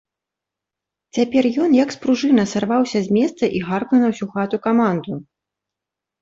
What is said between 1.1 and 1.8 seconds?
Цяпер ён,